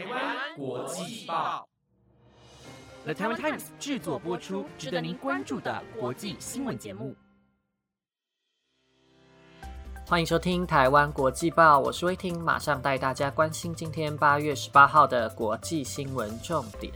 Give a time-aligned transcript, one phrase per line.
[0.00, 1.68] 台湾国际报
[3.04, 7.14] ，The Taiwan Times 制作播出，值得您关注的国际新闻节目。
[10.06, 16.90] 欢迎收听台湾国际报，我是威婷，马上带大家关心今天八月十八号的国际新闻重点。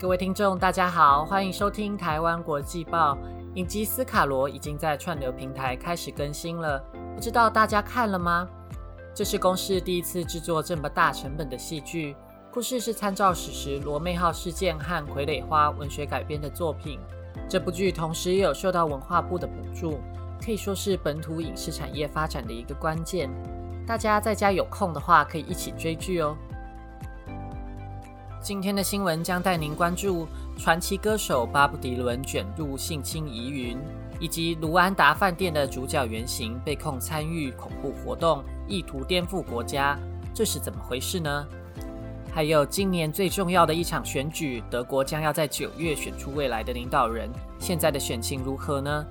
[0.00, 3.18] 各位听众，大家好，欢迎收听台湾国际报。
[3.54, 6.82] 影集《斯卡罗》已经在串流平台开始更新了，
[7.14, 8.48] 不知道大家看了吗？
[9.14, 12.16] 这是公视第一次制作这么大成本的戏剧，
[12.52, 16.98] 故事是参照史实罗妹号事件和傀儡花文学改编的作品。
[17.48, 20.00] 这部剧同时也有受到文化部的补助，
[20.44, 23.30] 可以说是本土影视产业发展的一个关键。
[23.86, 26.36] 大家在家有空的话，可以一起追剧哦。
[28.44, 30.28] 今天的新闻将带您关注。
[30.58, 33.78] 传奇歌手巴布迪伦卷入性侵疑云，
[34.20, 39.98] 以及卢安达饭店的主角原型被控参与恐怖活动，意图颠覆国家，
[40.34, 41.46] 这是怎么回事呢？
[42.30, 49.06] 还有今年最重要的一场选举，德国将要在九月选出未来的领导人，现在的选情如何呢？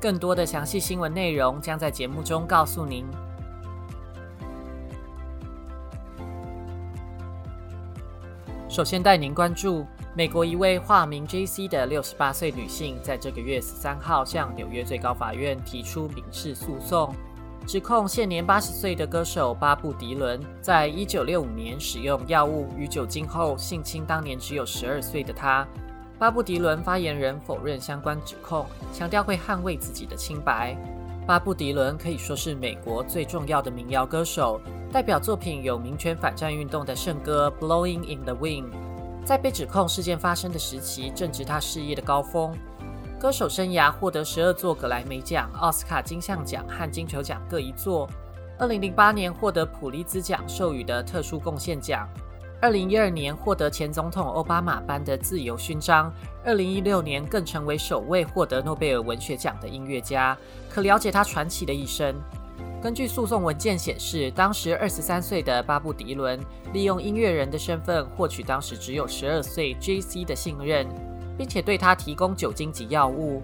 [0.00, 3.04] 更多的详细新闻内容将在节目中告诉您。
[8.78, 9.84] 首先带您关注。
[10.14, 11.66] 美国一位化名 J.C.
[11.66, 17.12] 的六十八岁女性，在这个月十三号向纽约最高法院提出民事诉讼，
[17.66, 25.66] 指控现年八十岁的歌手巴布迪伦在一九六五年使用药物与酒精后性侵当年只有十二岁的她。
[26.16, 30.76] 巴布迪伦发言人否认相关指控，强调会捍卫自己的清白。
[31.28, 34.58] 巴布迪伦可以说是美国最重要的民谣歌手，
[34.90, 38.64] 代表作品有民权反战运动的圣歌《Blowing in the Wind》。
[39.26, 42.56] 在被指控事件发生的时期，正值他事业的高峰。
[43.20, 48.08] 歌手生涯获得十二座格莱美奖、奥斯卡金像奖和金球奖各一座。
[48.58, 52.08] 二零零八年获得普利兹奖授予的特殊贡献奖。
[52.60, 56.12] 二零一二年获得前总统奥巴马颁的自由勋章。
[56.44, 60.36] 二零一六年更成为首位获得诺贝尔文学奖的音乐家。
[60.68, 62.16] 可了解他传奇的一生。
[62.82, 66.40] 根据诉讼文件显示，当时二十三岁的巴布迪伦
[66.72, 70.24] 利用音乐人的身份获取当时只有十二岁 J.C.
[70.24, 70.84] 的信任，
[71.36, 73.40] 并且对他提供酒精及药物。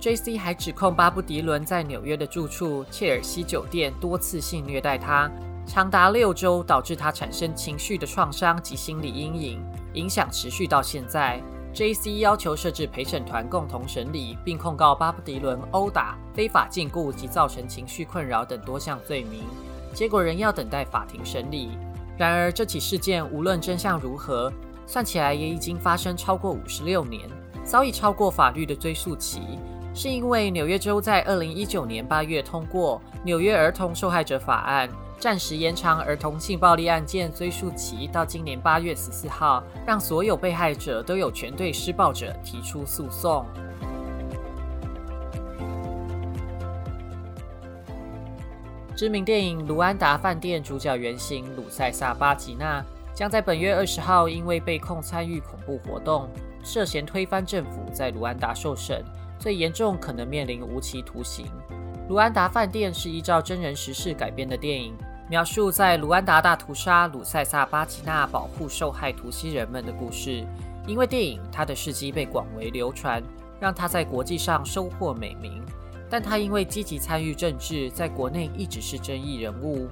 [0.00, 0.38] J.C.
[0.38, 5.30] 还指控巴布迪伦在纽约的住处切尔西酒店多次性虐待他，
[5.66, 9.64] 长达六周，导致他产生情绪的创伤及心理阴影，
[9.94, 11.40] 影响持续到现在。
[11.72, 12.20] J.C.
[12.20, 19.42] 要求设置陪审团共同审理，并控告巴布迪伦殴打、非法禁锢及造成情绪困扰等多项罪名，
[19.92, 21.70] 结果仍要等待法庭审理。
[22.16, 24.52] 然而，这起事件无论真相如何，
[24.86, 27.28] 算起来也已经发生超过五十六年，
[27.64, 29.40] 早已超过法律的追诉期。
[29.92, 34.88] 是因为纽约州在二零一九年八月通过《纽约儿童受害者法案》。
[35.18, 43.46] 暂时延长儿童性暴力案件追诉期到今年八月十四号，让所有被害者都有权对施暴者提出诉讼。
[48.94, 56.28] 知名电影《卢安达饭店》主角原型鲁塞萨巴吉娜将在本月二十号因为被控参与恐怖活动、
[56.62, 59.02] 涉嫌推翻政府，在卢安达受审，
[59.38, 61.46] 最严重可能面临无期徒刑。
[62.06, 64.94] 卢安达饭店是依照真人实事改编的电影，
[65.26, 70.44] 描述在卢安达大屠杀，鲁塞萨巴吉纳保护受害图西人们的故事。
[70.86, 73.22] 因为电影，他的事迹被广为流传，
[73.58, 75.64] 让他在国际上收获美名。
[76.10, 79.88] 但他因为积极参与政治，在国内一直是争议人物。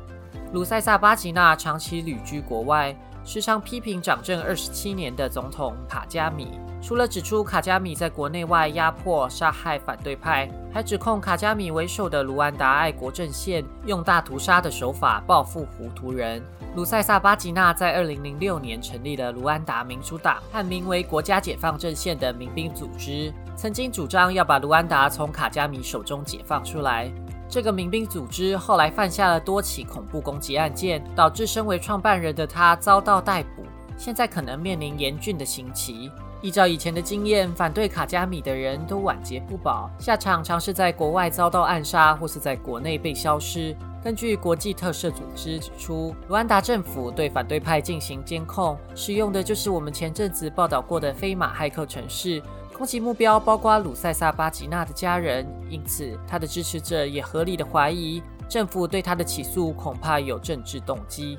[0.52, 2.94] 鲁塞萨巴吉纳长期旅居国外。
[3.24, 6.48] 时常批评掌政二十七年的总统卡加米，
[6.82, 16.42] 除了指出卡加米在国内外压迫杀害反对派，还指控卡加米为首的卢安达爱国阵线用大屠杀的手法报复糊涂人。
[16.74, 27.12] 鲁塞萨巴吉纳在二零零六年成立了卢安达民主党和名为国家解放阵线的民兵组织，曾经主张要把卢安达从卡加米手中解放出来。
[27.52, 33.62] 这个民兵组织后来犯下了多起恐怖攻击案件，导致身为创办人的他遭到逮捕，
[33.94, 36.10] 现在可能面临严峻的刑期。
[36.40, 43.76] 依照以前的经验，反对卡加米的人都晚节不保，下场常是在国外遭到暗杀，或是在国内被消失。
[44.02, 52.42] 根据国际特赦组织指出，卢安达政府对反对派进行监控，使用的就是我们前阵子报道过的飞马骇客城市。
[52.82, 61.38] 攻击目标包括鲁塞萨巴吉纳的家人，因此他的支持者也合理的怀疑政府对他的起诉恐怕有政治动机。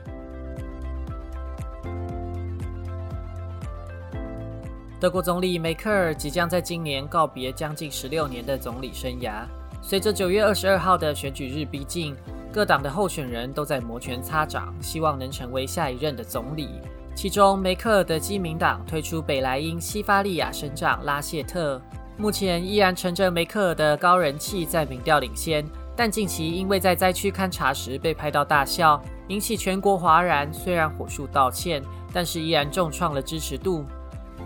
[5.02, 9.44] 德国总理梅克尔即将在今年告别将近十六年的总理生涯。
[9.82, 12.16] 随着九月二十二号的选举日逼近，
[12.54, 16.70] 各党的候选人都在摩拳擦掌，希望能成为下一任的总理。
[17.16, 21.82] 其中，梅克尔的基民党推出北莱茵西法利亚省长拉谢特，
[22.18, 25.64] 目前依然乘着梅克尔的高人气在民调领先，
[25.96, 30.52] 但近期因为在灾区勘察时被拍到大笑，引起全国哗然。
[30.52, 31.82] 虽然火速道歉，
[32.12, 33.86] 但是依然重创了支持度。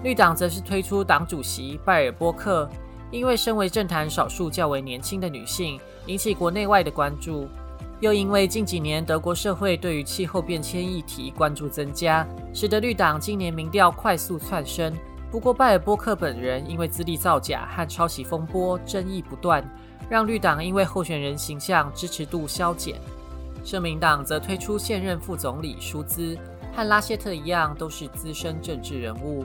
[0.03, 2.69] 绿党则是推出党主席拜尔波克，
[3.09, 7.47] 因为身为政坛少数较为年轻的女性，引起国内外的关注。
[7.99, 14.93] 又因为近几年德国社会对于气候变迁议题关注增加，使得绿党今年民调快速窜升。
[15.31, 19.67] 不过，拜尔波克本人因为资历造假和抄袭风波争议不断，
[20.09, 22.95] 让绿党因为候选人形象支持度消减。
[23.63, 26.37] 社民党则推出现任副总理舒兹，
[26.73, 29.43] 和拉谢特一样，都是资深政治人物。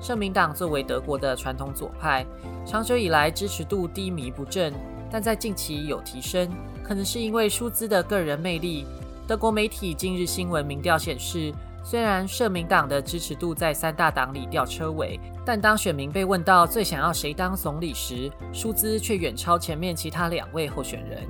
[0.00, 2.26] 社民党作为德国的传统左派，
[2.66, 4.74] 长久以来支持度低迷不振，
[5.14, 6.50] 但在近期有提升。
[6.82, 8.84] 可能是因为舒兹的个人魅力。
[9.28, 21.24] 德国媒体今日新闻民调显示，虽然社民党的支持度在三大党里吊车尾，但当选民被问到最想要谁当总理时，舒兹却远超前面其他两位候选人。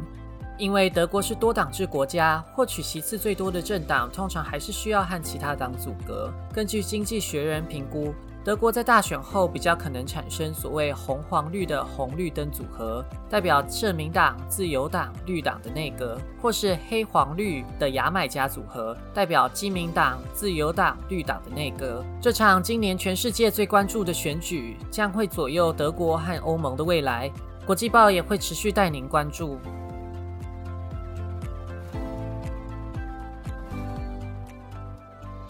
[0.56, 6.32] 因为德国是多党制国家，获取席次最多的政党通常还是需要和其他党阻隔。
[6.54, 8.14] 根据经济学人评估。
[8.44, 22.05] 德国在大选后比较可能产生所谓红黄绿的红绿灯组合，代表社民党、自由党、绿党的内阁，或是黑黄绿的牙买加组合，代表基民党、自由党、绿党的内阁。
[22.20, 27.32] 这场今年全世界最关注的选举将会左右德国和欧盟的未来，
[27.64, 29.58] 国际报也会持续带您关注。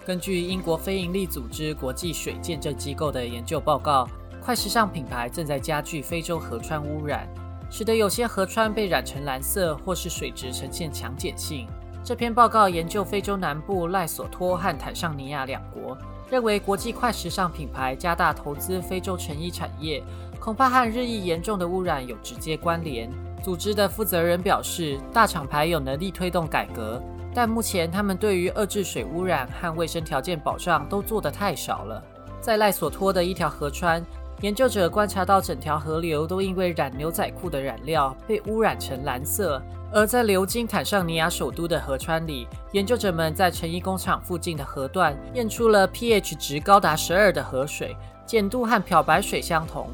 [0.07, 4.07] 根据英国非营利组织国际水见证机构的研究报告，
[4.39, 7.27] 快时尚品牌正在加剧非洲河川污染，
[7.71, 11.67] 使得有些河川被染成蓝色，或是水质呈现强碱性。
[12.05, 15.97] 这篇报告研究非洲南部赖索托和坦桑尼亚两国，
[16.31, 20.03] 认为国际快时尚品牌加大投资非洲成衣产业，
[20.39, 23.11] 恐怕和日益严重的污染有直接关联。
[23.43, 27.03] 组织的负责人表示，大厂牌有能力推动改革。
[27.35, 32.01] 但目前，他们对于遏制水污染和卫生条件保障都做得太少了。
[32.41, 34.05] 在赖索托的一条河川，
[34.41, 39.61] 研究者观察到整条河流都因为染牛仔裤的染料被污染成蓝色；
[39.93, 47.97] 而在流经坦桑尼亚首都的河川里，研究者们在成衣工厂附近的河段验出了 pH 值高达十二的河水，
[48.29, 49.89] 碱度和漂白水相同。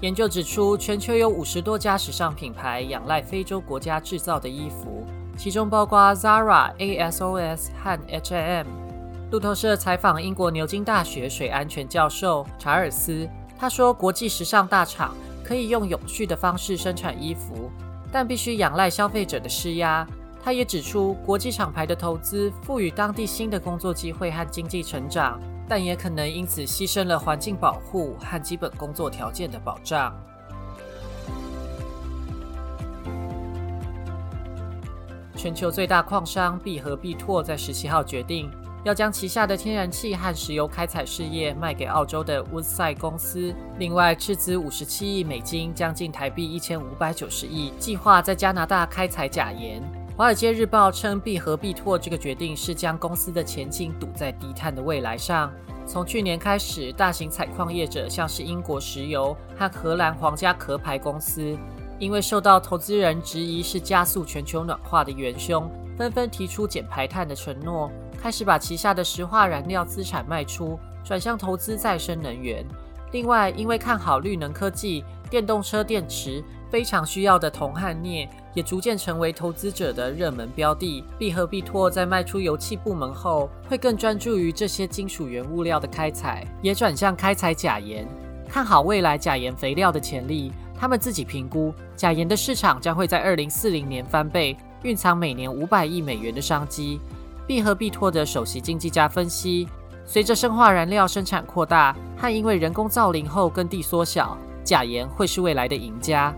[0.00, 5.04] 研究指出，全球有五十多家时尚品牌仰赖非洲国家制造的衣服。
[5.36, 8.66] 其中包括 Zara、ASOS 和 H&M。
[9.30, 13.28] 路透社采访英国牛津大学水安全教授查尔斯，
[13.58, 17.70] 他说：“国际时尚大厂可以用永续的方式生产衣服，
[18.12, 20.06] 但必须仰赖消费者的施压。”
[20.44, 30.14] 他也指出，国际厂牌的投资赋予当地新的工作机会和经济成长，但也可能因此牺牲了环境保护和基本工作条件的保障。
[35.44, 38.50] 全球最大矿商必和必拓在十七号决定，
[38.82, 43.54] 要将旗下的天然气和石油开采事业卖给澳洲的 Woodside 公司。
[43.78, 49.82] 另外，斥资五十七亿美金，将近台币一千五百九十亿，计划在加拿大开采钾盐。
[50.16, 55.52] 华尔街日报称，必和必拓这个决定是将公司的前景赌在低碳的未来上。
[55.86, 61.54] 从去年开始，大型采矿业者像是英国石油和荷兰皇家壳牌公司。
[62.04, 72.62] 因为受到投资人质疑是加速全球暖化的元凶，纷纷提出减排碳的承诺，开始把旗下的石化燃料资产卖出，转向投资再生能源。
[73.12, 81.02] 另外，因为看好绿能科技，电动车电池非常需要的铜和镍，也逐渐成为投资者的热门标的。
[81.18, 88.06] 必和必拓在卖出油气部门后，会更专注于这些金属原物料的开采，也转向开采钾盐，
[88.46, 90.52] 看好未来钾盐肥料的潜力。
[90.84, 97.00] 他们自己评估，假盐的市场将会在二零四零年翻倍，蕴藏每年五百亿美元的商机。
[97.46, 99.66] 必和必拓的首席经济家分析，
[100.04, 106.34] 随着生化燃料生产扩大和因为人工造林后耕地缩小，假盐会是未来的赢家。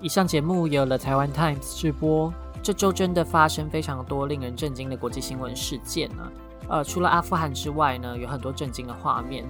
[0.00, 2.32] 以上节目由了台湾 Times 直播。
[2.62, 6.22] 这周真的发生非常多令人震惊的国际新闻事件呢。
[6.70, 9.44] 呃，除了阿富汗之外呢，有很多震惊的画面。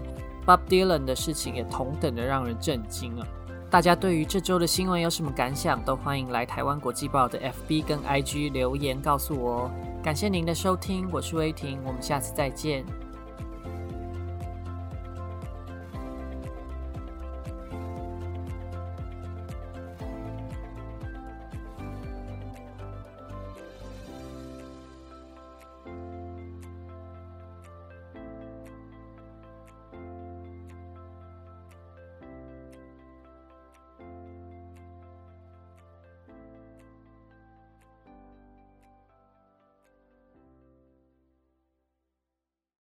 [0.46, 3.26] Bob Dylan 的事情也同等的让人震惊啊！
[3.70, 5.80] 大家对于这周的新闻有什么感想？
[5.84, 9.70] 都欢迎来台湾国际报的 FB 跟 IG 留言告诉我哦。
[10.02, 12.84] 感谢您的收听，我是威婷，我们下次再见。